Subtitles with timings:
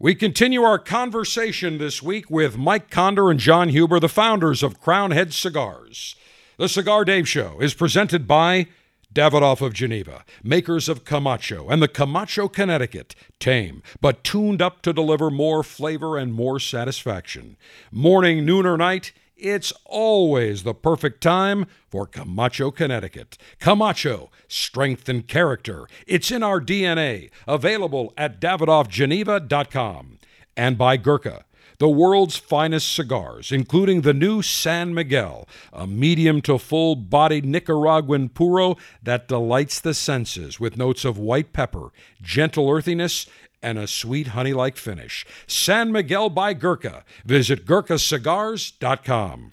[0.00, 4.78] We continue our conversation this week with Mike Conder and John Huber, the founders of
[4.78, 6.14] Crowned Head Cigars.
[6.56, 8.68] The Cigar Dave Show is presented by
[9.12, 14.92] Davidoff of Geneva, makers of Camacho and the Camacho Connecticut, tame but tuned up to
[14.92, 17.56] deliver more flavor and more satisfaction.
[17.90, 23.38] Morning, noon, or night, it's always the perfect time for Camacho, Connecticut.
[23.60, 25.86] Camacho, strength and character.
[26.06, 27.30] It's in our DNA.
[27.46, 30.18] Available at DavidoffGeneva.com.
[30.56, 31.44] And by Gurkha,
[31.78, 38.30] the world's finest cigars, including the new San Miguel, a medium to full bodied Nicaraguan
[38.30, 43.26] puro that delights the senses with notes of white pepper, gentle earthiness,
[43.62, 45.26] and a sweet honey like finish.
[45.46, 47.04] San Miguel by Gurkha.
[47.24, 49.50] Visit GurkhaCigars.com.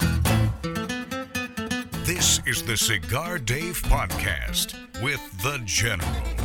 [2.04, 6.36] This is the Cigar Dave Podcast with The General.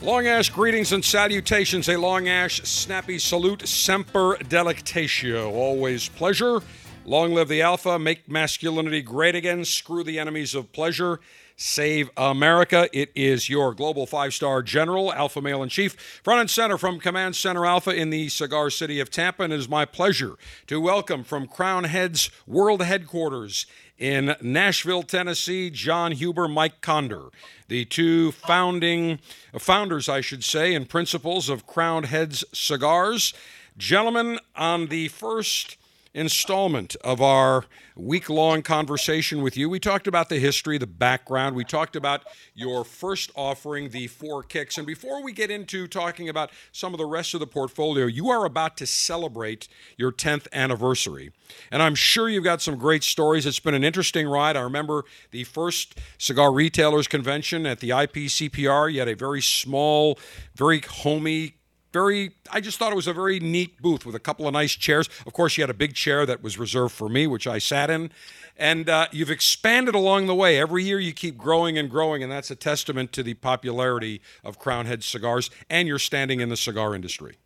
[0.00, 1.88] Long Ash greetings and salutations.
[1.88, 3.68] A Long Ash snappy salute.
[3.68, 5.52] Semper delectatio.
[5.52, 6.60] Always pleasure.
[7.04, 7.98] Long live the Alpha.
[7.98, 9.64] Make masculinity great again.
[9.64, 11.20] Screw the enemies of pleasure.
[11.62, 12.88] Save America.
[12.92, 15.92] It is your global five star general, Alpha Male in Chief,
[16.24, 19.44] front and center from Command Center Alpha in the cigar city of Tampa.
[19.44, 20.34] And it is my pleasure
[20.66, 27.28] to welcome from Crowned Heads World Headquarters in Nashville, Tennessee, John Huber, Mike Conder,
[27.68, 29.20] the two founding
[29.56, 33.32] founders, I should say, and principals of Crowned Heads Cigars.
[33.78, 35.76] Gentlemen, on the first
[36.14, 37.64] installment of our
[37.96, 39.68] week long conversation with you.
[39.68, 41.56] We talked about the history, the background.
[41.56, 42.24] We talked about
[42.54, 44.76] your first offering, the Four Kicks.
[44.76, 48.30] And before we get into talking about some of the rest of the portfolio, you
[48.30, 51.32] are about to celebrate your 10th anniversary.
[51.70, 53.46] And I'm sure you've got some great stories.
[53.46, 54.56] It's been an interesting ride.
[54.56, 58.92] I remember the first cigar retailers convention at the IPCPR.
[58.92, 60.18] You had a very small,
[60.54, 61.56] very homey
[61.92, 64.72] very i just thought it was a very neat booth with a couple of nice
[64.72, 67.58] chairs of course you had a big chair that was reserved for me which i
[67.58, 68.10] sat in
[68.56, 72.30] and uh, you've expanded along the way every year you keep growing and growing and
[72.30, 76.56] that's a testament to the popularity of crowned head cigars and your standing in the
[76.56, 77.36] cigar industry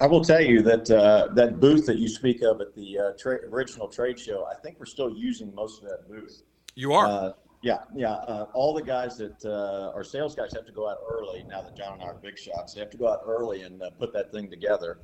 [0.00, 3.12] I will tell you that uh, that booth that you speak of at the uh,
[3.16, 6.42] tra- original trade show, I think we're still using most of that booth.
[6.74, 7.34] You are.
[7.62, 8.12] Yeah, yeah.
[8.12, 11.60] Uh, all the guys that uh, our sales guys have to go out early now
[11.62, 12.74] that John and I are big shots.
[12.74, 15.00] They have to go out early and uh, put that thing together.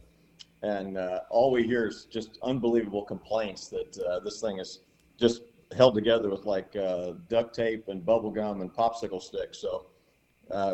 [0.62, 4.80] And uh, all we hear is just unbelievable complaints that uh, this thing is
[5.18, 5.42] just
[5.76, 9.58] held together with like uh, duct tape and bubble gum and popsicle sticks.
[9.58, 9.86] So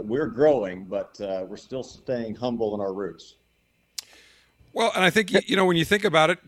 [0.05, 3.37] we're growing, but we're still staying humble in our roots.
[4.73, 6.39] Well, and I think you know when you think about it,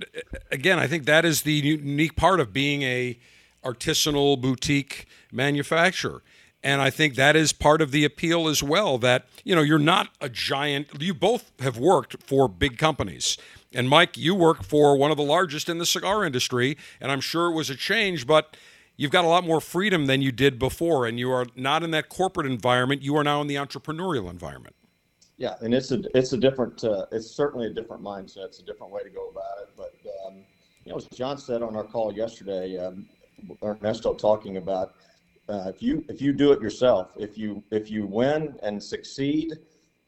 [0.52, 3.18] again, I think that is the unique part of being a
[3.64, 6.22] artisanal boutique manufacturer.
[6.64, 9.78] And I think that is part of the appeal as well that, you know, you're
[9.78, 13.36] not a giant, you both have worked for big companies.
[13.74, 17.20] And Mike, you work for one of the largest in the cigar industry, and I'm
[17.20, 18.56] sure it was a change, but
[18.96, 21.90] you've got a lot more freedom than you did before, and you are not in
[21.92, 23.02] that corporate environment.
[23.02, 24.76] You are now in the entrepreneurial environment.
[25.38, 28.44] Yeah, and it's a it's a different uh, it's certainly a different mindset.
[28.44, 29.70] It's a different way to go about it.
[29.76, 29.94] But
[30.24, 30.44] um,
[30.84, 33.08] you know, as John said on our call yesterday, um,
[33.62, 34.94] Ernesto talking about
[35.48, 39.52] uh, if you if you do it yourself, if you if you win and succeed,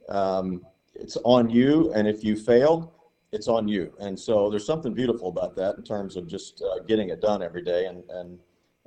[0.09, 0.65] um,
[0.95, 2.93] it's on you, and if you fail,
[3.33, 3.93] it's on you.
[4.01, 7.43] And so there's something beautiful about that in terms of just uh, getting it done
[7.43, 7.87] every day.
[7.87, 8.39] And and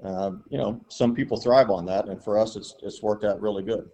[0.03, 3.41] uh, you know some people thrive on that, and for us, it's it's worked out
[3.41, 3.89] really good.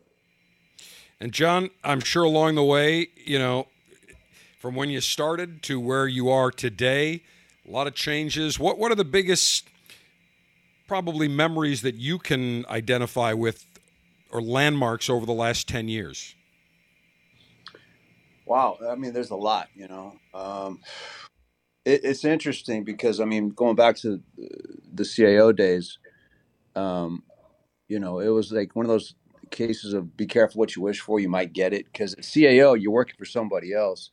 [1.19, 3.67] And John, I'm sure along the way, you know,
[4.59, 7.23] from when you started to where you are today,
[7.67, 8.59] a lot of changes.
[8.59, 9.67] What what are the biggest
[10.93, 13.65] probably memories that you can identify with
[14.29, 16.35] or landmarks over the last 10 years?
[18.45, 18.77] Wow.
[18.87, 20.13] I mean, there's a lot, you know.
[20.35, 20.81] Um,
[21.83, 24.21] it, it's interesting because, I mean, going back to
[24.93, 25.97] the CAO days,
[26.75, 27.23] um,
[27.87, 29.15] you know, it was like one of those
[29.49, 31.85] cases of be careful what you wish for, you might get it.
[31.85, 34.11] Because at CAO, you're working for somebody else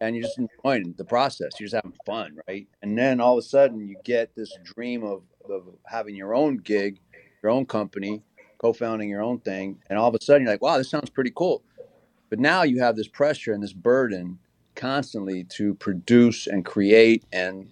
[0.00, 1.52] and you're just enjoying the process.
[1.58, 2.66] You're just having fun, right?
[2.80, 6.58] And then all of a sudden, you get this dream of of having your own
[6.58, 7.00] gig,
[7.42, 8.22] your own company,
[8.58, 11.32] co-founding your own thing, and all of a sudden you're like, wow, this sounds pretty
[11.34, 11.62] cool.
[12.30, 14.38] But now you have this pressure and this burden
[14.78, 17.68] constantly to produce and create and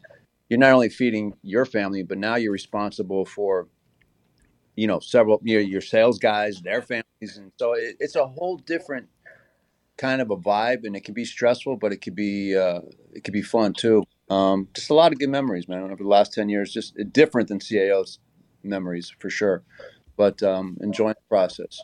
[0.49, 3.69] you're not only feeding your family but now you're responsible for
[4.75, 9.07] you know several your sales guys their families and so it, it's a whole different
[9.97, 12.81] kind of a vibe and it can be stressful but it could be uh,
[13.13, 15.85] it could be fun too um, just a lot of good memories, man.
[15.85, 18.19] Over the last ten years, just different than CAO's
[18.63, 19.63] memories for sure,
[20.17, 21.81] but um, enjoying the process.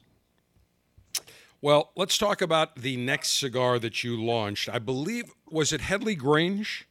[1.60, 4.68] Well, let's talk about the next cigar that you launched.
[4.68, 6.88] I believe was it Headley Grange.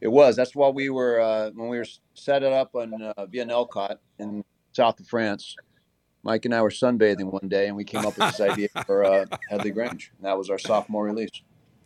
[0.00, 0.36] It was.
[0.36, 3.66] That's why we were uh, when we were set it up on uh, Via
[4.20, 5.56] in south of France.
[6.22, 9.04] Mike and I were sunbathing one day, and we came up with this idea for
[9.04, 10.12] uh, Headley Grange.
[10.16, 11.30] And that was our sophomore release.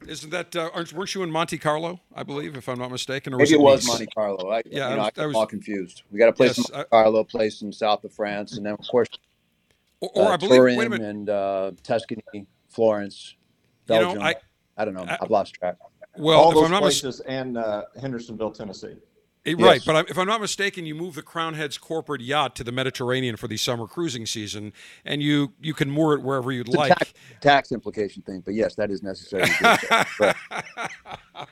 [0.08, 2.00] Isn't that uh, weren't you in Monte Carlo?
[2.14, 4.50] I believe, if I'm not mistaken, or was Maybe it, it was Monte Carlo.
[4.50, 6.02] I, yeah, you know, I, was, I was all confused.
[6.10, 8.75] We got a place yes, in Monte Carlo, place in south of France, and then
[8.75, 9.08] of course,
[10.00, 11.08] or, or uh, I believe, Turin wait a minute.
[11.08, 12.22] and uh, Tuscany,
[12.69, 13.34] Florence,
[13.87, 14.10] Belgium.
[14.10, 14.34] You know, I,
[14.76, 15.04] I don't know.
[15.04, 15.76] I, have lost track.
[16.16, 18.96] Well, all those places mis- and uh, Hendersonville, Tennessee.
[19.44, 19.84] Eh, right, yes.
[19.84, 23.36] but if I'm not mistaken, you move the Crowned Heads corporate yacht to the Mediterranean
[23.36, 24.72] for the summer cruising season,
[25.04, 26.96] and you you can moor it wherever you'd it's like.
[26.96, 29.48] Tax, tax, implication thing, but yes, that is necessary.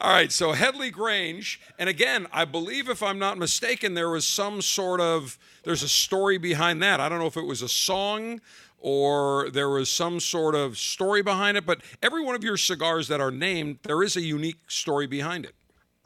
[0.00, 4.26] All right, so Headley Grange, and again, I believe if I'm not mistaken, there was
[4.26, 6.98] some sort of there's a story behind that.
[6.98, 8.40] I don't know if it was a song
[8.78, 13.08] or there was some sort of story behind it, but every one of your cigars
[13.08, 15.54] that are named, there is a unique story behind it.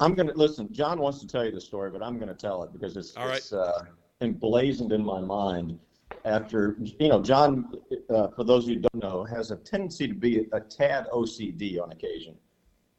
[0.01, 0.73] I'm going to listen.
[0.73, 3.15] John wants to tell you the story, but I'm going to tell it because it's,
[3.17, 3.85] it's uh,
[4.21, 5.79] emblazoned in my mind.
[6.25, 7.73] After you know, John,
[8.11, 11.93] uh, for those who don't know, has a tendency to be a tad OCD on
[11.93, 12.35] occasion,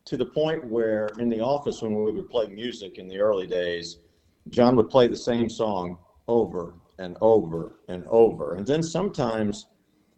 [0.05, 3.47] to the point where in the office when we would play music in the early
[3.47, 3.99] days,
[4.49, 5.97] John would play the same song
[6.27, 9.67] over and over and over, and then sometimes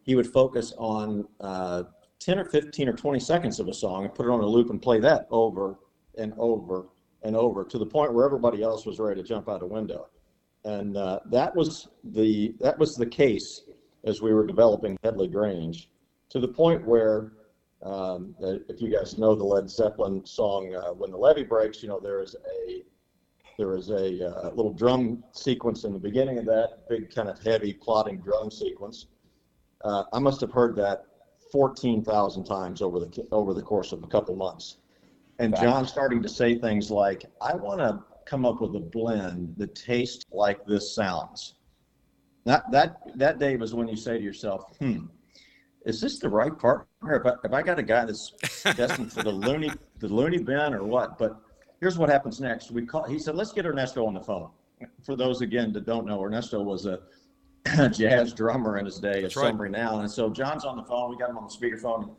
[0.04, 1.84] he would focus on uh,
[2.20, 4.70] 10 or 15 or 20 seconds of a song and put it on a loop
[4.70, 5.78] and play that over
[6.18, 6.86] and over
[7.24, 10.08] and over to the point where everybody else was ready to jump out a window.
[10.64, 13.64] And uh, that was the that was the case
[14.04, 15.90] as we were developing Headley Grange,
[16.30, 17.34] to the point where,
[17.84, 21.90] um, if you guys know the Led Zeppelin song uh, "When the Levee Breaks," you
[21.90, 22.36] know there is
[22.68, 22.84] a
[23.58, 27.40] there is a uh, little drum sequence in the beginning of that big kind of
[27.40, 29.08] heavy plodding drum sequence.
[29.84, 31.06] Uh, I must have heard that
[31.52, 34.78] 14,000 times over the over the course of a couple months.
[35.40, 39.56] And John's starting to say things like, I want to come up with a blend
[39.58, 41.56] that tastes like this sounds.
[42.46, 45.06] That, that, that day was when you say to yourself, hmm,
[45.86, 46.86] is this the right partner?
[47.12, 48.34] Have I, have I got a guy that's
[48.76, 51.18] destined for the loony, the loony bin or what?
[51.18, 51.40] But
[51.80, 52.72] here's what happens next.
[52.72, 54.50] We call, he said, let's get Ernesto on the phone.
[55.04, 57.00] For those, again, that don't know, Ernesto was a
[57.92, 59.50] jazz drummer in his day of right.
[59.50, 60.02] some renown.
[60.02, 61.10] And so John's on the phone.
[61.10, 62.16] We got him on the speakerphone.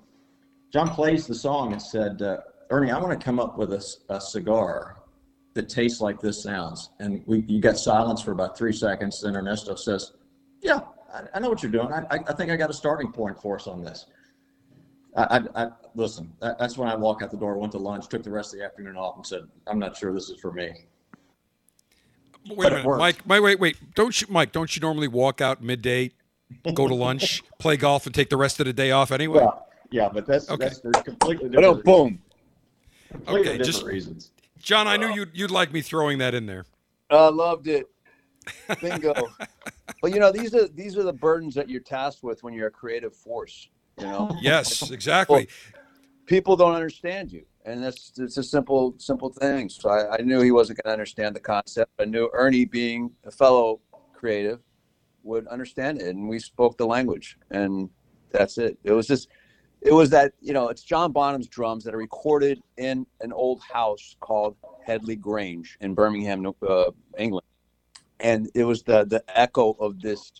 [0.72, 2.38] John plays the song and said, uh,
[2.72, 4.96] Ernie, I want to come up with a, a cigar
[5.52, 6.88] that tastes like this sounds.
[7.00, 9.20] And we, you got silence for about three seconds.
[9.20, 10.12] Then Ernesto says,
[10.62, 10.80] yeah,
[11.12, 11.92] I, I know what you're doing.
[11.92, 14.06] I, I, think I got a starting point for us on this.
[15.14, 15.22] I,
[15.54, 16.32] I, I listen.
[16.40, 18.60] That, that's when I walk out the door, went to lunch, took the rest of
[18.60, 20.86] the afternoon off, and said, "I'm not sure this is for me."
[22.48, 23.26] Wait but a minute, Mike.
[23.26, 23.94] Mike, wait, wait.
[23.94, 24.52] Don't you, Mike?
[24.52, 26.12] Don't you normally walk out midday,
[26.72, 29.40] go to lunch, play golf, and take the rest of the day off anyway?
[29.40, 30.70] Well, yeah, but that's okay.
[30.82, 31.84] that's completely oh, different.
[31.84, 32.22] boom
[33.28, 34.32] okay, just reasons.
[34.58, 36.64] John, I knew you'd you'd like me throwing that in there.
[37.10, 37.86] I loved it.
[38.80, 39.14] Bingo.
[40.02, 42.68] but you know, these are these are the burdens that you're tasked with when you're
[42.68, 43.68] a creative force.
[43.98, 44.36] You know.
[44.40, 45.48] Yes, exactly.
[46.26, 49.68] people don't understand you, and that's it's a simple simple thing.
[49.68, 51.90] So I, I knew he wasn't going to understand the concept.
[51.98, 53.80] I knew Ernie, being a fellow
[54.14, 54.60] creative,
[55.22, 57.90] would understand it, and we spoke the language, and
[58.30, 58.78] that's it.
[58.84, 59.28] It was just
[59.82, 63.60] it was that you know it's John Bonham's drums that are recorded in an old
[63.62, 67.46] house called Headley Grange in Birmingham, uh, England,
[68.20, 70.32] and it was the the echo of this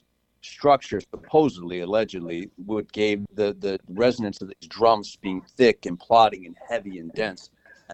[0.42, 6.46] structure supposedly allegedly what gave the the resonance of these drums being thick and plodding
[6.46, 7.50] and heavy and dense.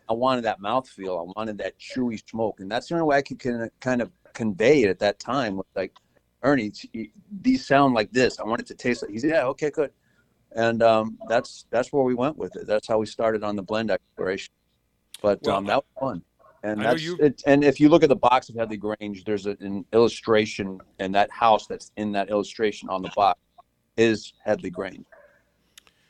[0.08, 1.18] I wanted that mouthfeel.
[1.18, 2.60] I wanted that chewy smoke.
[2.60, 3.40] And that's the only way i could
[3.80, 5.56] kind of convey it at that time.
[5.56, 5.92] Was like
[6.42, 6.72] ernie
[7.42, 8.38] these sound like this.
[8.38, 9.90] I want it to taste like he said yeah okay good
[10.54, 12.66] and um, that's that's where we went with it.
[12.66, 14.52] That's how we started on the blend exploration.
[15.22, 16.22] But well, um, that was fun.
[16.64, 19.56] And that's it, and if you look at the box of Headley Grange, there's a,
[19.60, 23.38] an illustration, and that house that's in that illustration on the box
[23.96, 25.06] is Headley Grange.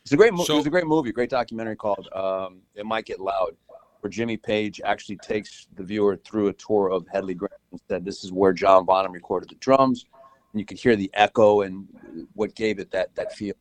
[0.02, 0.47] It's a great movie.
[0.47, 3.57] So, it's a great movie, great documentary called um, "It Might Get Loud,"
[4.00, 8.07] where Jimmy Page actually takes the viewer through a tour of Headley Grange and said,
[8.07, 10.07] "This is where John Bonham recorded the drums,"
[10.52, 11.87] and you could hear the echo and
[12.33, 13.54] what gave it that that feel.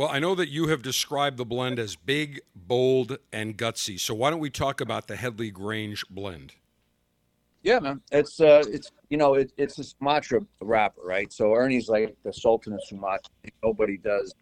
[0.00, 4.00] Well, I know that you have described the blend as big, bold, and gutsy.
[4.00, 6.54] So why don't we talk about the Headley Grange blend?
[7.62, 8.00] Yeah, man.
[8.10, 11.30] It's uh, it's you know, it, it's a Sumatra wrapper, right?
[11.30, 13.30] So Ernie's like the Sultan of Sumatra.
[13.62, 14.34] Nobody does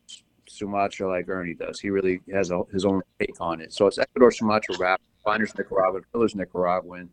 [0.49, 1.81] Sumatra like Ernie does.
[1.81, 3.73] He really has a, his own take on it.
[3.73, 5.01] So it's Ecuador Sumatra wrap.
[5.25, 7.11] Binders Nicaraguan, Fillers Nicaraguan.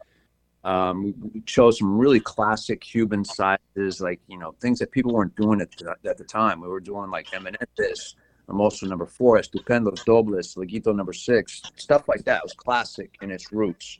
[0.63, 5.35] Um, we chose some really classic Cuban sizes, like you know things that people weren't
[5.35, 6.61] doing at the, at the time.
[6.61, 8.13] We were doing like Eminentes,
[8.47, 12.37] Hermoso number four, Estupendo, Dobles, Laguito number six, stuff like that.
[12.37, 13.99] It was classic in its roots,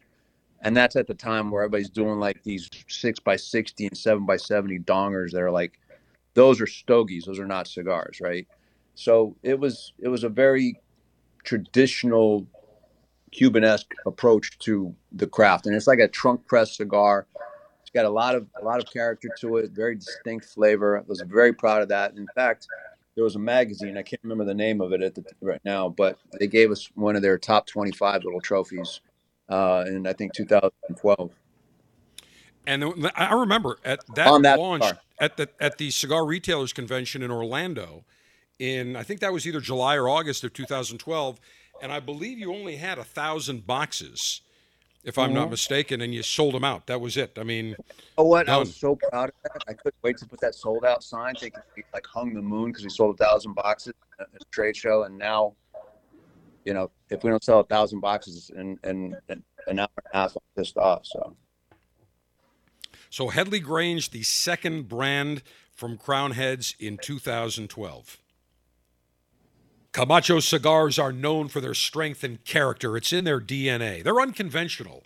[0.62, 4.26] and that's at the time where everybody's doing like these six by sixty and seven
[4.26, 5.80] by seventy dongers that are like,
[6.36, 8.48] those are stogies, those are not cigars, right?
[8.94, 10.80] So it was it was a very
[11.44, 12.48] traditional
[13.32, 17.28] Cuban-esque approach to the craft, and it's like a trunk press cigar.
[17.82, 21.00] It's got a lot of a lot of character to it, very distinct flavor.
[21.00, 22.14] I was very proud of that.
[22.16, 22.68] In fact,
[23.16, 25.90] there was a magazine I can't remember the name of it at the, right now,
[25.90, 29.02] but they gave us one of their top 25 little trophies
[29.50, 31.32] uh, in I think 2012.
[32.68, 34.86] And I remember at that, that launch
[35.20, 38.06] at the at the cigar retailers convention in Orlando,
[38.60, 41.40] in I think that was either July or August of 2012,
[41.82, 44.42] and I believe you only had a thousand boxes,
[45.06, 45.36] if I'm Mm-hmm.
[45.36, 46.88] not mistaken, and you sold them out.
[46.88, 47.38] That was it.
[47.40, 47.76] I mean,
[48.18, 48.50] Oh, what?
[48.50, 49.62] I was so proud of that.
[49.68, 51.52] I couldn't wait to put that sold out sign, we
[51.94, 55.04] like hung the moon because we sold a thousand boxes at a trade show.
[55.04, 55.54] And now,
[56.66, 60.06] you know, if we don't sell a thousand boxes in, in, in an hour and
[60.14, 61.06] a half, I'm pissed off.
[61.06, 61.36] So,
[63.10, 65.44] so Headley Grange, the second brand
[65.74, 68.18] from Crowned Heads in 2012.
[69.96, 72.98] Camacho cigars are known for their strength and character.
[72.98, 74.04] It's in their DNA.
[74.04, 75.04] They're unconventional.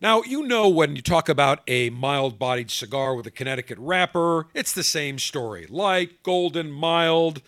[0.00, 4.48] Now, you know when you talk about a mild bodied cigar with a Connecticut wrapper,
[4.52, 5.68] it's the same story.
[5.70, 7.40] Light, golden, mild.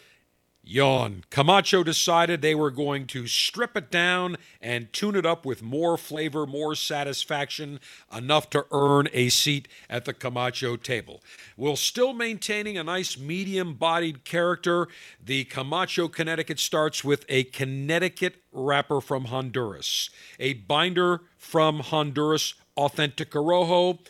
[0.68, 1.22] Yawn.
[1.30, 5.96] Camacho decided they were going to strip it down and tune it up with more
[5.96, 7.78] flavor, more satisfaction,
[8.14, 11.22] enough to earn a seat at the Camacho table.
[11.54, 14.88] While still maintaining a nice medium bodied character,
[15.24, 23.30] the Camacho Connecticut starts with a Connecticut wrapper from Honduras, a binder from Honduras, Authentic
[23.30, 24.00] Corojo,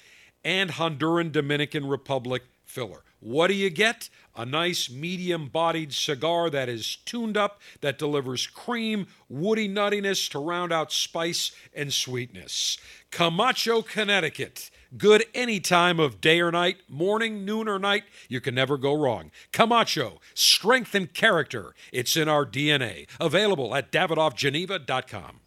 [0.43, 3.03] and Honduran Dominican Republic filler.
[3.21, 4.09] What do you get?
[4.35, 10.39] A nice medium bodied cigar that is tuned up, that delivers cream, woody nuttiness to
[10.39, 12.77] round out spice and sweetness.
[13.11, 14.71] Camacho, Connecticut.
[14.97, 18.05] Good any time of day or night, morning, noon, or night.
[18.29, 19.31] You can never go wrong.
[19.53, 21.75] Camacho, strength and character.
[21.93, 23.07] It's in our DNA.
[23.19, 25.41] Available at davidoffgeneva.com.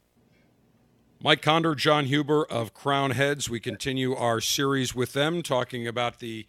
[1.21, 3.49] Mike Conder, John Huber of Crowned Heads.
[3.49, 6.45] We continue our series with them, talking about the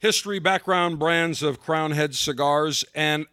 [0.00, 2.84] history, background, brands of Crowned Head cigars.
[2.94, 3.26] And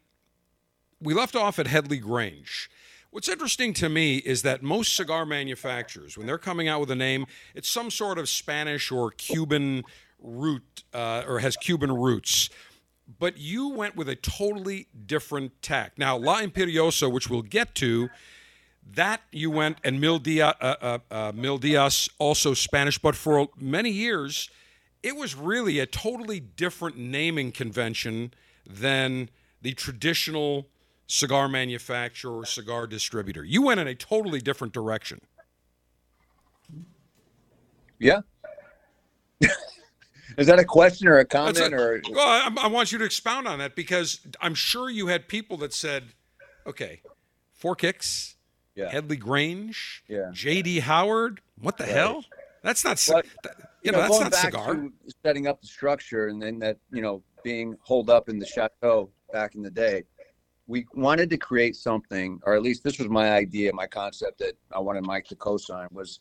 [1.02, 2.70] we left off at Headley Grange.
[3.10, 6.96] What's interesting to me is that most cigar manufacturers, when they're coming out with a
[6.96, 9.84] name, it's some sort of Spanish or Cuban
[10.20, 12.50] root uh, or has Cuban roots.
[13.20, 15.94] But you went with a totally different tack.
[15.98, 18.10] Now, La Imperiosa, which we'll get to,
[18.96, 23.48] that you went and Mil Dias, uh, uh, uh, Mil Dias also Spanish, but for
[23.58, 24.50] many years
[25.04, 28.34] it was really a totally different naming convention
[28.70, 29.30] than
[29.62, 30.68] the traditional
[31.08, 33.44] cigar manufacturer or cigar distributor.
[33.44, 35.20] You went in a totally different direction.
[38.00, 38.22] yeah.
[40.38, 41.74] Is that a question or a comment it.
[41.74, 42.02] or?
[42.12, 45.58] Well, I, I want you to expound on that because I'm sure you had people
[45.58, 46.14] that said,
[46.68, 47.02] okay,
[47.54, 48.36] Four Kicks,
[48.76, 48.90] Yeah.
[48.92, 50.30] Headley Grange, Yeah.
[50.34, 50.82] J.D.
[50.82, 51.42] Howard.
[51.60, 51.94] What the Right.
[51.94, 52.26] hell?
[52.68, 54.76] That's not, But, th- you know, that's going not back cigar.
[54.76, 54.92] to
[55.24, 59.10] setting up the structure and then that, you know, being holed up in the chateau
[59.32, 60.04] back in the day,
[60.68, 64.58] we wanted to create something, or at least this was my idea, my concept that
[64.74, 66.20] I wanted Mike to co-sign was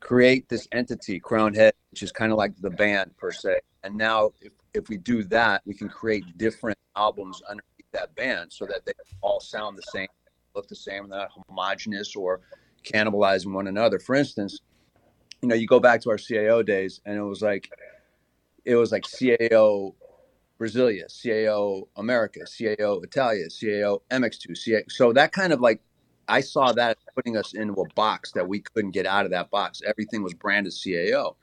[0.00, 3.60] create this entity, Crowned Head, which is kind of like the band per se.
[3.84, 8.52] And now if, if we do that, we can create different albums underneath that band
[8.52, 10.08] so that they all sound the same,
[10.56, 12.40] look the same, they're not homogenous or
[12.82, 14.00] cannibalizing one another.
[14.00, 14.58] For instance,
[15.44, 17.70] you know, you go back to our CAO days, and it was like,
[18.64, 19.94] it was like CAO
[20.58, 24.90] Brasilia, CAO America, CAO Italia, CAO MX2, CAO.
[24.90, 25.82] So that kind of like,
[26.28, 29.50] I saw that putting us into a box that we couldn't get out of that
[29.50, 29.82] box.
[29.86, 31.34] Everything was branded CAO,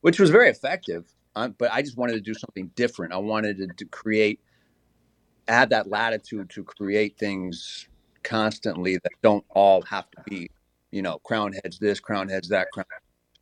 [0.00, 1.04] which was very effective.
[1.36, 3.12] Uh, but I just wanted to do something different.
[3.12, 4.40] I wanted to, to create,
[5.48, 7.88] add that latitude to create things
[8.22, 10.50] constantly that don't all have to be,
[10.92, 12.86] you know, crowned heads this, crowned heads that, crown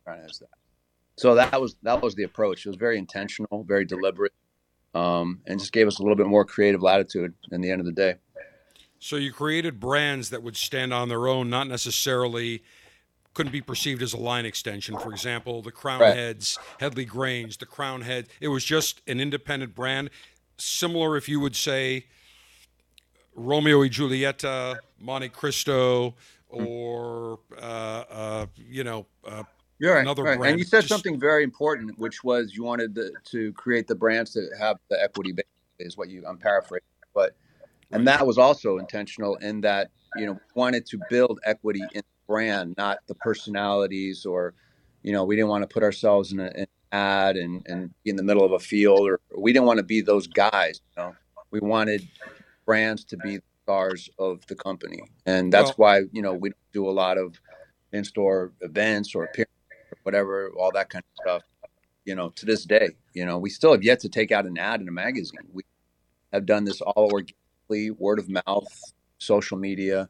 [0.09, 0.49] crowned heads that.
[1.17, 2.65] So that was that was the approach.
[2.65, 4.33] It was very intentional, very deliberate,
[4.95, 7.33] um, and just gave us a little bit more creative latitude.
[7.51, 8.15] In the end of the day,
[8.99, 12.63] So you created brands that would stand on their own, not necessarily
[13.33, 14.97] couldn't be perceived as a line extension.
[14.97, 16.15] For example, the Crown Right.
[16.15, 18.27] Heads, Headley Grange, the Crowned Head.
[18.41, 20.09] It was just an independent brand,
[20.57, 22.05] similar if you would say
[23.35, 26.15] Romeo and Julieta, Monte Cristo,
[26.47, 29.43] or uh, uh, you know uh,
[29.79, 30.37] You're right, another right.
[30.37, 30.51] brand.
[30.51, 33.95] And you said Just- something very important, which was you wanted the, to create the
[33.95, 35.45] brands that have the equity base,
[35.79, 36.85] is what you, I'm paraphrasing.
[37.13, 37.35] But,
[37.91, 42.27] and that was also intentional in that, you know, wanted to build equity in the
[42.27, 44.53] brand, not the personalities or,
[45.01, 47.93] you know, we didn't want to put ourselves in, a, in an ad and, and
[48.03, 50.81] be in the middle of a field or we didn't want to be those guys,
[50.97, 51.15] you know,
[51.51, 52.05] we wanted
[52.65, 55.01] brands to be the stars of the company.
[55.25, 57.39] And that's Well- why, you know, we do a lot of
[57.93, 59.55] in-store events or appearances
[60.09, 61.43] whatever, all that kind of stuff.
[62.05, 64.57] You know, to this day, you know, we still have yet to take out an
[64.57, 65.41] ad in a magazine.
[65.53, 65.61] We
[66.33, 68.67] have done this all organically, word of mouth,
[69.19, 70.09] social media,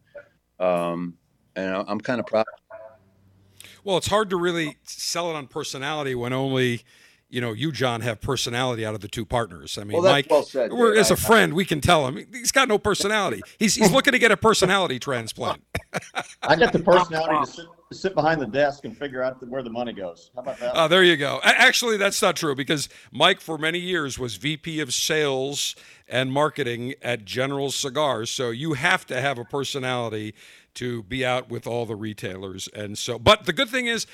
[0.60, 1.16] um,
[1.58, 2.46] and I- I'm kind of proud.
[3.84, 6.84] Well, it's hard to really sell it on personality when only,
[7.30, 9.78] you know, you, John, have personality out of the two partners.
[9.78, 12.54] I mean, Well, Mike, well said, we're, as a friend, we can tell him he's
[12.54, 13.42] got no personality.
[13.58, 15.64] He's, he's looking to get a personality transplant.
[16.44, 19.64] I got the personality to sit, to sit behind the desk and figure out where
[19.64, 20.30] the money goes.
[20.36, 20.76] How about that?
[20.76, 21.40] Uh, there you go.
[21.44, 25.76] Actually, that's not true because Mike, for many years, was VP of sales
[26.08, 28.30] and marketing at General Cigars.
[28.30, 30.36] So you have to have a personality
[30.76, 32.68] to be out with all the retailers.
[32.76, 34.06] And so, but the good thing is,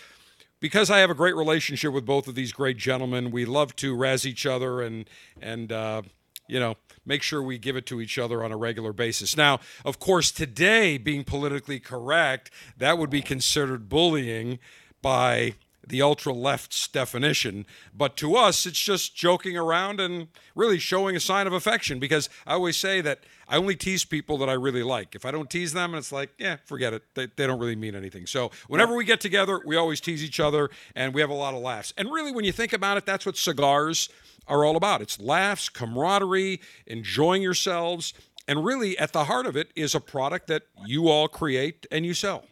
[0.62, 3.94] because I have a great relationship with both of these great gentlemen, we love to
[3.94, 5.10] razz each other and
[5.42, 6.04] and uh,
[6.48, 6.76] you know
[7.06, 9.38] make sure we give it to each other on a regular basis.
[9.38, 14.60] Now, of course, today being politically correct, that would be considered bullying
[15.02, 15.54] by
[15.88, 17.66] the ultra left's definition.
[17.94, 22.30] But to us, it's just joking around and really showing a sign of affection because
[22.46, 25.14] I always say that I only tease people that I really like.
[25.14, 27.04] If I don't tease them, it's like, yeah, forget it.
[27.14, 28.26] They, they don't really mean anything.
[28.26, 31.54] So whenever we get together, we always tease each other and we have a lot
[31.54, 31.94] of laughs.
[31.98, 34.10] And really, when you think about it, that's what cigars
[34.48, 38.14] are all about it's laughs, camaraderie, enjoying yourselves.
[38.48, 42.06] And really, at the heart of it is a product that you all create and
[42.06, 42.46] you sell.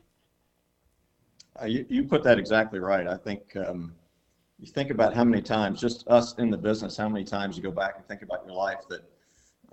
[1.62, 3.08] Uh, you, you put that exactly right.
[3.08, 3.94] I think um,
[4.60, 7.64] you think about how many times, just us in the business, how many times you
[7.64, 9.02] go back and think about your life that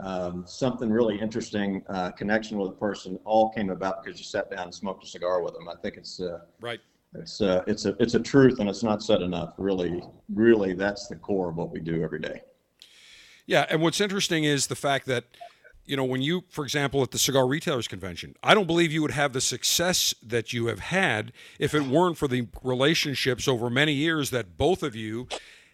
[0.00, 4.50] um, something really interesting, uh, connection with a person, all came about because you sat
[4.50, 5.68] down and smoked a cigar with them.
[5.68, 6.80] I think it's uh, Right.
[7.14, 9.54] It's uh, it's a it's a truth, and it's not said enough.
[9.58, 12.42] Really, really, that's the core of what we do every day.
[13.46, 15.24] Yeah, and what's interesting is the fact that
[15.84, 19.02] you know when you, for example, at the Cigar Retailers Convention, I don't believe you
[19.02, 23.68] would have the success that you have had if it weren't for the relationships over
[23.68, 25.26] many years that both of you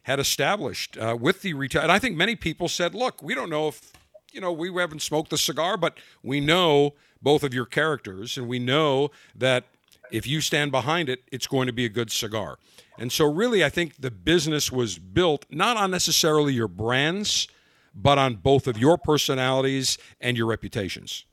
[0.04, 1.82] had established uh, with the retail.
[1.82, 3.92] And I think many people said, "Look, we don't know if
[4.32, 8.48] you know we haven't smoked the cigar, but we know both of your characters, and
[8.48, 9.64] we know that."
[10.10, 12.58] If you stand behind it, it's going to be a good cigar.
[12.98, 17.48] And so, really, I think the business was built not on necessarily your brands,
[17.94, 21.24] but on both of your personalities and your reputations.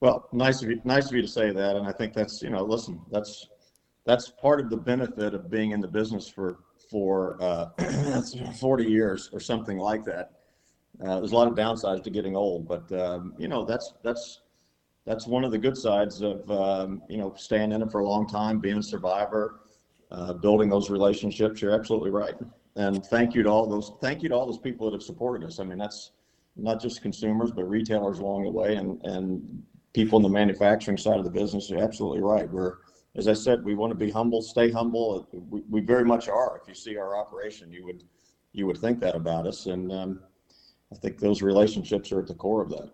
[0.00, 2.50] Well, nice of you, nice of you to say that, and I think that's you
[2.50, 3.48] know, listen, that's
[4.04, 6.58] that's part of the benefit of being in the business for
[6.90, 7.70] for uh,
[8.60, 10.32] 40 years or something like that.
[11.02, 14.41] Uh, there's a lot of downsides to getting old, but um, you know, that's that's
[15.04, 18.08] that's one of the good sides of um, you know staying in it for a
[18.08, 19.60] long time, being a survivor,
[20.10, 21.60] uh, building those relationships.
[21.60, 22.34] You're absolutely right,
[22.76, 25.46] and thank you to all those thank you to all those people that have supported
[25.46, 25.58] us.
[25.58, 26.12] I mean, that's
[26.56, 29.62] not just consumers, but retailers along the way, and and
[29.92, 31.68] people in the manufacturing side of the business.
[31.68, 32.48] You're absolutely right.
[32.50, 32.78] We're
[33.14, 35.28] as I said, we want to be humble, stay humble.
[35.50, 36.58] We, we very much are.
[36.62, 38.04] If you see our operation, you would
[38.52, 40.20] you would think that about us, and um,
[40.92, 42.90] I think those relationships are at the core of that.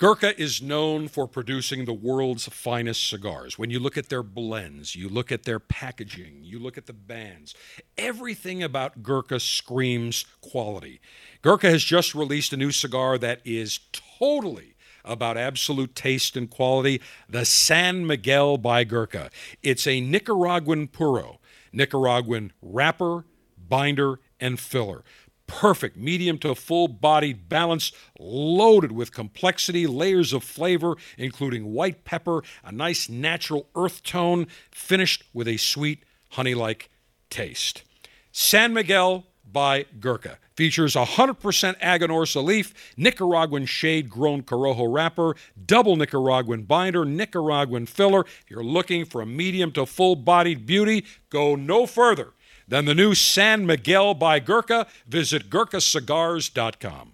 [0.00, 3.58] Gurkha is known for producing the world's finest cigars.
[3.58, 6.94] When you look at their blends, you look at their packaging, you look at the
[6.94, 7.54] bands,
[7.98, 11.02] everything about Gurkha screams quality.
[11.42, 13.80] Gurkha has just released a new cigar that is
[14.18, 19.28] totally about absolute taste and quality the San Miguel by Gurkha.
[19.62, 21.40] It's a Nicaraguan puro,
[21.74, 23.26] Nicaraguan wrapper,
[23.68, 25.04] binder, and filler
[25.50, 32.42] perfect medium to full bodied balance, loaded with complexity, layers of flavor, including white pepper,
[32.64, 36.88] a nice natural earth tone, finished with a sweet honey like
[37.30, 37.82] taste.
[38.30, 45.34] San Miguel by Gurkha features 100% Aganorsa leaf, Nicaraguan shade grown Corojo wrapper,
[45.66, 48.20] double Nicaraguan binder, Nicaraguan filler.
[48.20, 52.34] If you're looking for a medium to full bodied beauty, go no further
[52.70, 54.86] than the new San Miguel by Gurkha.
[55.06, 57.12] Visit GurkhaCigars.com.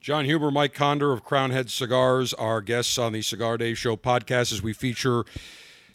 [0.00, 3.96] John Huber, Mike Conder of Crowned Head Cigars our guests on the Cigar Dave Show
[3.96, 5.24] podcast as we feature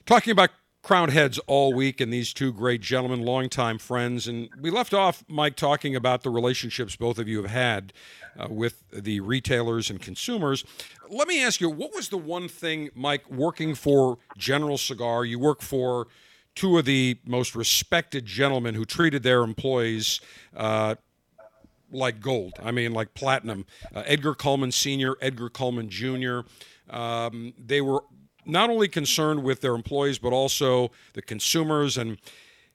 [0.06, 0.50] talking about
[0.84, 4.28] crowned heads all week, and these two great gentlemen, longtime friends.
[4.28, 7.94] And we left off, Mike, talking about the relationships both of you have had
[8.38, 10.65] uh, with the retailers and consumers.
[11.10, 15.24] Let me ask you, what was the one thing, Mike, working for General Cigar?
[15.24, 16.08] You work for
[16.55, 20.19] two of the most respected gentlemen who treated their employees.
[20.55, 20.95] Uh,
[21.93, 22.53] like gold.
[22.63, 23.65] I mean, like platinum.
[23.93, 26.39] Uh, Edgar Cullman Sr., Edgar Cullman Jr.
[26.89, 28.05] Um, they were
[28.45, 32.17] not only concerned with their employees but also the consumers and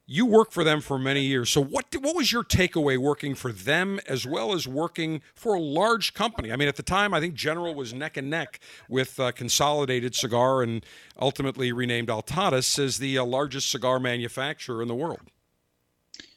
[0.06, 1.50] you worked for them for many years.
[1.50, 5.60] So what what was your takeaway working for them as well as working for a
[5.60, 6.52] large company?
[6.52, 10.14] I mean, at the time, I think General was neck and neck with uh, Consolidated
[10.14, 10.86] Cigar and
[11.20, 15.22] ultimately renamed Altadis as the uh, largest cigar manufacturer in the world.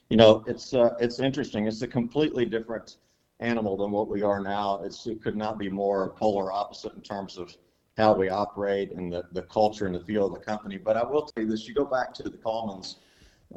[0.10, 1.68] You know, it's uh, it's interesting.
[1.68, 2.98] It's a completely different
[3.40, 4.82] animal than what we are now.
[4.84, 7.56] It's, it could not be more polar opposite in terms of
[7.98, 10.78] how we operate and the, the culture and the feel of the company.
[10.78, 12.96] But I will tell you this, you go back to the Cullmans,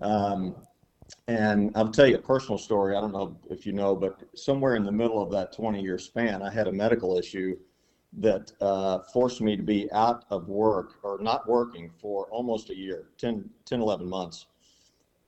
[0.01, 0.57] um,
[1.29, 2.97] and I'll tell you a personal story.
[2.97, 5.99] I don't know if you know, but somewhere in the middle of that 20 year
[5.99, 7.57] span, I had a medical issue
[8.15, 12.77] that uh, forced me to be out of work or not working for almost a
[12.77, 14.47] year 10, 10 11 months.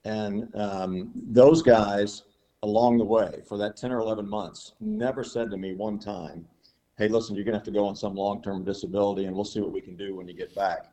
[0.03, 2.23] And um, those guys
[2.61, 6.47] along the way for that 10 or 11 months never said to me one time,
[6.97, 9.59] hey, listen, you're going to have to go on some long-term disability and we'll see
[9.59, 10.85] what we can do when you get back.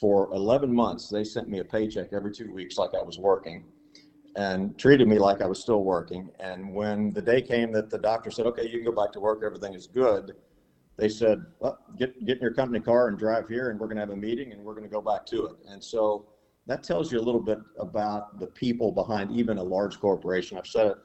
[0.00, 3.64] For 11 months, they sent me a paycheck every two weeks like I was working
[4.36, 6.30] and treated me like I was still working.
[6.40, 9.20] And when the day came that the doctor said, okay, you can go back to
[9.20, 10.34] work, everything is good,
[10.96, 13.96] they said, well, get, get in your company car and drive here and we're going
[13.96, 15.56] to have a meeting and we're going to go back to it.
[15.68, 16.26] And so
[16.66, 20.58] that tells you a little bit about the people behind even a large corporation.
[20.58, 20.96] I've said it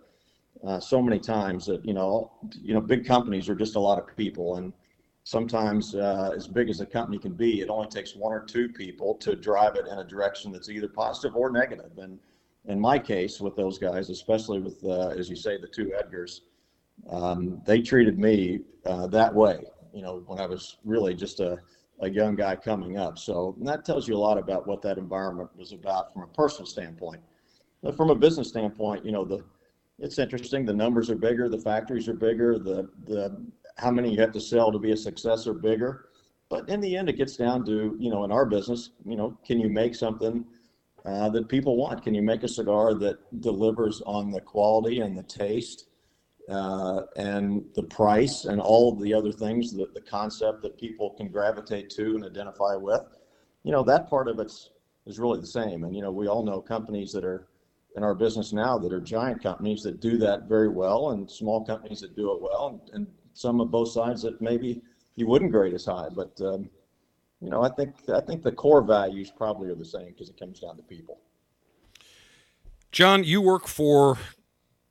[0.65, 3.97] uh, so many times that you know you know big companies are just a lot
[3.97, 4.73] of people and
[5.29, 8.67] sometimes uh, as big as a company can be it only takes one or two
[8.67, 11.91] people to drive it in a direction that's either positive or negative.
[11.99, 12.17] and
[12.65, 16.41] in my case with those guys especially with uh, as you say the two edgars
[17.11, 19.59] um, they treated me uh, that way
[19.93, 21.59] you know when i was really just a,
[21.99, 25.49] a young guy coming up so that tells you a lot about what that environment
[25.55, 27.21] was about from a personal standpoint
[27.83, 29.43] but from a business standpoint you know the
[30.01, 30.65] it's interesting.
[30.65, 33.45] The numbers are bigger, the factories are bigger, the the
[33.77, 36.05] how many you have to sell to be a success are bigger.
[36.49, 39.37] But in the end, it gets down to you know, in our business, you know,
[39.45, 40.45] can you make something
[41.05, 42.03] uh, that people want?
[42.03, 45.85] Can you make a cigar that delivers on the quality and the taste
[46.49, 51.27] uh, and the price and all the other things, that the concept that people can
[51.29, 53.01] gravitate to and identify with?
[53.63, 54.71] You know, that part of it's
[55.05, 55.83] is really the same.
[55.83, 57.47] And you know, we all know companies that are
[57.95, 61.65] in our business now that are giant companies that do that very well and small
[61.65, 64.81] companies that do it well and, and some of both sides that maybe
[65.15, 66.69] you wouldn't grade as high but um,
[67.41, 70.39] you know i think i think the core values probably are the same because it
[70.39, 71.19] comes down to people
[72.91, 74.17] john you work for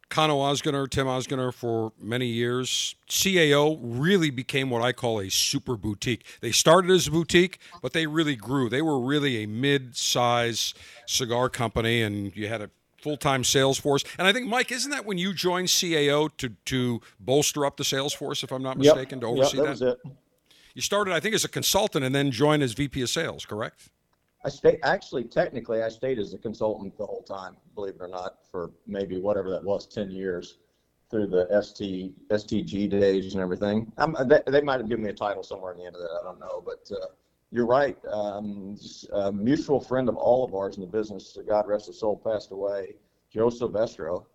[0.08, 2.94] Cano Ozgener, Tim Ozgener for many years.
[3.08, 6.24] CAO really became what I call a super boutique.
[6.40, 8.70] They started as a boutique, but they really grew.
[8.70, 10.72] They were really a mid-size
[11.06, 12.70] cigar company, and you had a
[13.00, 14.04] full-time sales force.
[14.18, 17.84] And I think Mike, isn't that when you joined CAO to to bolster up the
[17.84, 19.20] sales force, if I'm not mistaken, yep.
[19.20, 19.78] to oversee yep, that?
[19.78, 20.12] that?
[20.74, 23.90] You started, I think, as a consultant and then joined as VP of sales, correct?
[24.44, 28.08] I stayed actually technically I stayed as a consultant the whole time, believe it or
[28.08, 30.58] not, for maybe whatever that was, ten years
[31.10, 33.90] through the ST STG days and everything.
[34.26, 36.10] They, they, might have given me a title somewhere in the end of that.
[36.20, 37.06] I don't know, but uh,
[37.50, 37.96] you're right.
[38.10, 38.76] Um,
[39.12, 42.52] a mutual friend of all of ours in the business, God rest his soul, passed
[42.52, 42.94] away.
[43.32, 44.26] Joe Silvestro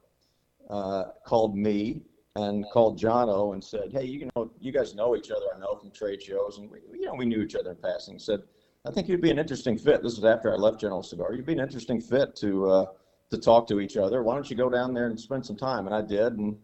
[0.70, 2.02] uh, called me
[2.36, 5.46] and called Cano and said, "Hey, you know, you guys know each other.
[5.56, 8.18] I know from trade shows, and we, you know, we knew each other in passing."
[8.18, 8.42] Said,
[8.86, 11.34] "I think you'd be an interesting fit." This was after I left General Cigar.
[11.34, 12.86] You'd be an interesting fit to uh,
[13.30, 14.24] to talk to each other.
[14.24, 15.86] Why don't you go down there and spend some time?
[15.86, 16.58] And I did, and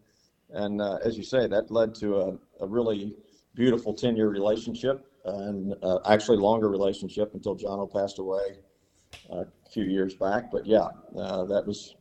[0.52, 3.14] and uh, as you say, that led to a, a really
[3.54, 8.58] beautiful ten year relationship and uh, actually longer relationship until Cano passed away
[9.32, 10.50] uh, a few years back.
[10.50, 11.96] But yeah, uh, that was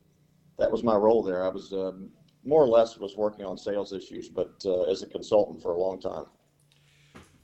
[0.57, 1.43] that was my role there.
[1.43, 2.09] I was um,
[2.45, 5.77] more or less was working on sales issues, but uh, as a consultant for a
[5.77, 6.25] long time.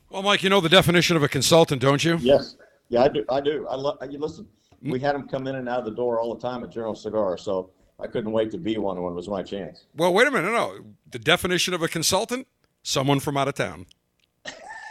[0.09, 2.17] Well, Mike, you know the definition of a consultant, don't you?
[2.21, 2.55] Yes.
[2.89, 3.25] Yeah, I do.
[3.29, 3.67] I do.
[3.67, 3.97] I love.
[4.09, 4.47] You listen.
[4.81, 6.93] We had them come in and out of the door all the time at General
[6.93, 9.85] Cigar, so I couldn't wait to be one when it was my chance.
[9.95, 10.51] Well, wait a minute.
[10.51, 12.47] No, the definition of a consultant:
[12.83, 13.87] someone from out of town.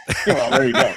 [0.27, 0.93] well, there you go.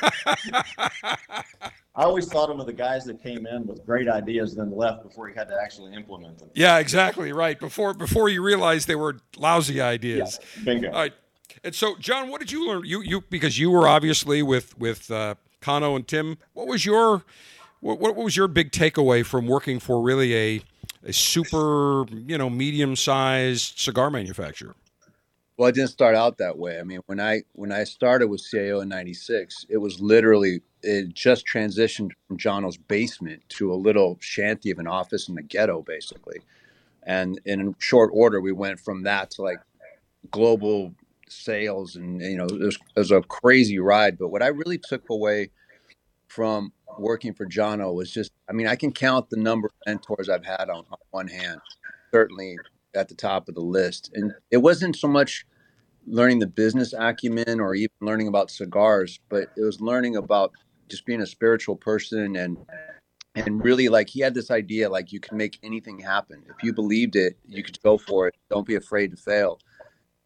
[1.95, 5.03] I always thought him of the guys that came in with great ideas, then left
[5.03, 6.49] before he had to actually implement them.
[6.55, 7.59] Yeah, exactly right.
[7.59, 10.39] Before before you realized they were lousy ideas.
[10.59, 10.89] Yeah, bingo.
[10.89, 11.15] All right.
[11.65, 12.85] And so, John, what did you learn?
[12.85, 16.39] You you because you were obviously with with uh, Cano and Tim.
[16.53, 17.25] What was your
[17.81, 20.63] What, what was your big takeaway from working for really a
[21.05, 24.75] a super, you know, medium sized cigar manufacturer?
[25.59, 26.79] Well, it didn't start out that way.
[26.81, 31.13] I mean, when I when I started with CAO in '96, it was literally it
[31.15, 35.83] just transitioned from Cano's basement to a little shanty of an office in the ghetto,
[35.83, 36.41] basically.
[37.05, 39.59] And in short order, we went from that to like
[40.31, 40.95] global
[41.29, 44.19] sales, and you know, it was, it was a crazy ride.
[44.19, 45.51] But what I really took away
[46.29, 50.29] from working for Cano was just, I mean, I can count the number of mentors
[50.29, 51.61] I've had on, on one hand.
[52.13, 52.59] Certainly
[52.99, 54.11] at the top of the list.
[54.15, 55.47] And it wasn't so much
[56.07, 60.53] learning the business acumen or even learning about cigars, but it was learning about
[60.89, 62.59] just being a spiritual person and
[63.35, 66.43] and really like he had this idea like you can make anything happen.
[66.49, 68.35] If you believed it, you could go for it.
[68.51, 69.61] Don't be afraid to fail.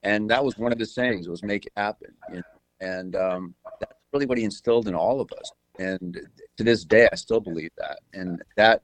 [0.02, 2.14] And that was one of his sayings was make it happen.
[2.30, 2.42] You know?
[2.80, 5.52] And um, that's really what he instilled in all of us.
[5.78, 6.20] And
[6.56, 7.98] to this day, I still believe that.
[8.14, 8.82] And that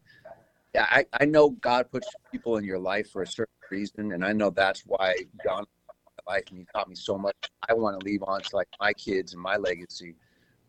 [0.77, 4.33] I, I know God puts people in your life for a certain reason, and I
[4.33, 5.65] know that's why God
[6.29, 7.35] life and he taught me so much.
[7.69, 10.15] I want to leave on to like my kids and my legacy.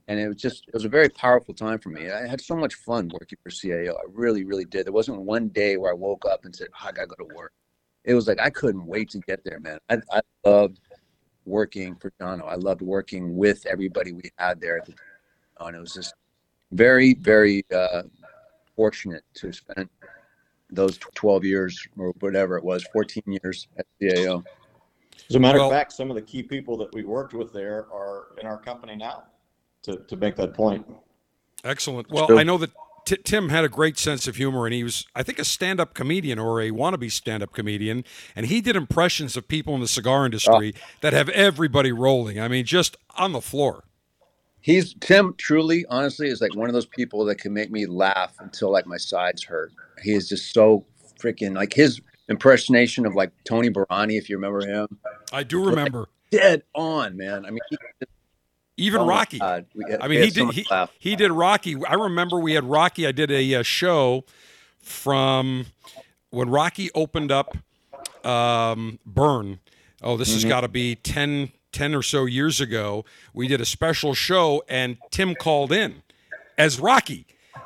[0.08, 2.10] And it was just it was a very powerful time for me.
[2.10, 3.92] I had so much fun working for CAO.
[3.92, 4.88] I really, really did.
[4.88, 7.36] There wasn't one day where I woke up and said, oh, I gotta go to
[7.36, 7.54] work.
[8.06, 9.78] It was like I couldn't wait to get there, man.
[9.90, 10.80] I, I loved
[11.46, 12.46] working for Cano.
[12.46, 15.68] I loved working with everybody we had there at the time.
[15.68, 16.14] And it was just
[16.72, 18.04] very, very uh,
[18.76, 19.90] fortunate to spend
[20.72, 24.44] those 12 years or whatever it was, 14 years at CAO.
[25.30, 27.54] As a matter well, of fact, some of the key people that we worked with
[27.54, 29.24] there are in our company now
[29.84, 30.86] to, to make that point.
[31.64, 32.10] Excellent.
[32.10, 32.72] Well, I know that
[33.06, 35.80] T- Tim had a great sense of humor, and he was, I think, a stand
[35.80, 38.06] up comedian or a wannabe stand up comedian.
[38.36, 40.80] And he did impressions of people in the cigar industry oh.
[41.02, 42.40] that have everybody rolling.
[42.40, 43.84] I mean, just on the floor
[44.62, 45.34] he's Tim.
[45.38, 48.86] Truly, honestly, is like one of those people that can make me laugh until like
[48.86, 49.72] my sides hurt.
[50.04, 50.86] He is just so
[51.20, 54.88] freaking like his impersonation of like Tony Barani, if you remember him.
[55.32, 56.00] I do remember.
[56.00, 57.46] Like, dead on, man.
[57.46, 57.78] I mean, he,
[58.78, 59.40] even oh Rocky.
[59.40, 59.66] Had,
[60.00, 60.66] I mean, he did he,
[61.00, 61.76] he, did Rocky.
[61.86, 63.06] I remember we had Rocky.
[63.06, 64.24] I did a, a show
[64.82, 65.66] from
[66.30, 67.58] when Rocky opened up
[68.26, 69.60] um, Burn.
[70.02, 70.36] Oh, this mm-hmm.
[70.36, 74.64] has got to be 10, 10 or so years ago, we did a special show
[74.68, 76.04] and Tim called in
[76.58, 77.26] as Rocky.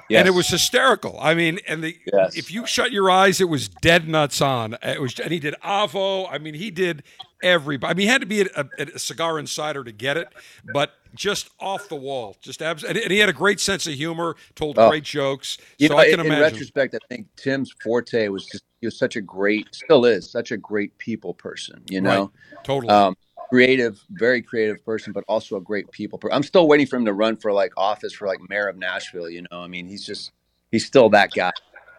[0.09, 0.19] Yes.
[0.19, 1.17] And it was hysterical.
[1.19, 2.35] I mean, and the yes.
[2.35, 4.77] if you shut your eyes, it was dead nuts on.
[4.83, 6.27] It was, and he did Avo.
[6.29, 7.03] I mean, he did
[7.41, 7.91] everybody.
[7.91, 10.27] I mean, he had to be a, a, a cigar insider to get it,
[10.73, 14.35] but just off the wall, just abs- and, he had a great sense of humor,
[14.55, 14.89] told oh.
[14.89, 15.57] great jokes.
[15.77, 16.43] You so know, I can in, imagine.
[16.43, 20.29] In retrospect, I think Tim's forte was just he was such a great, still is
[20.29, 21.81] such a great people person.
[21.89, 22.63] You know, right.
[22.63, 22.93] totally.
[22.93, 23.15] Um,
[23.53, 26.19] creative, very creative person, but also a great people.
[26.31, 29.29] I'm still waiting for him to run for like office for like mayor of Nashville.
[29.29, 30.31] You know, I mean, he's just
[30.71, 31.51] he's still that guy,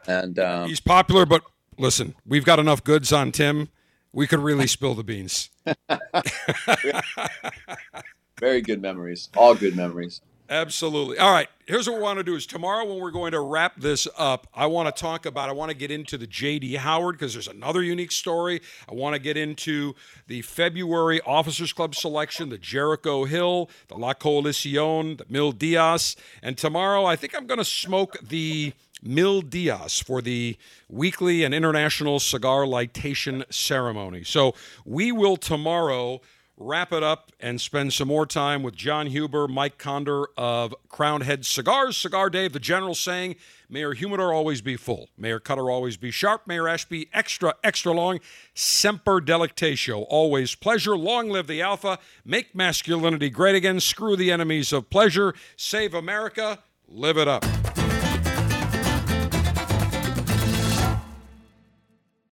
[0.08, 1.24] and um, he's popular.
[1.24, 1.42] But
[1.78, 3.68] listen, we've got enough goods on Tim.
[4.12, 5.48] We could really spill the beans.
[8.40, 10.22] very good memories, all good memories.
[10.50, 11.18] Absolutely.
[11.18, 11.48] All right.
[11.66, 14.46] Here's what we want to do is tomorrow when we're going to wrap this up,
[14.54, 17.48] I want to talk about I want to get into the JD Howard because there's
[17.48, 18.60] another unique story.
[18.86, 19.94] I want to get into
[20.26, 26.58] the February Officers Club selection, the Jericho Hill, the La Coalición, the Mil Dias, and
[26.58, 30.58] tomorrow I think I'm going to smoke the Mil Dias for the
[30.90, 34.24] weekly and international cigar lightation ceremony.
[34.24, 34.54] So
[34.84, 36.20] we will tomorrow
[36.56, 41.24] wrap it up and spend some more time with John Huber, Mike Conder of Crowned
[41.24, 43.36] Head Cigars, Cigar Dave, the general saying,
[43.68, 45.08] May your humidor always be full.
[45.16, 46.46] May your cutter always be sharp.
[46.46, 48.20] May your ash be extra, extra long.
[48.54, 50.06] Semper delectatio.
[50.08, 50.96] Always pleasure.
[50.96, 51.98] Long live the alpha.
[52.24, 53.80] Make masculinity great again.
[53.80, 55.34] Screw the enemies of pleasure.
[55.56, 56.60] Save America.
[56.86, 57.44] Live it up.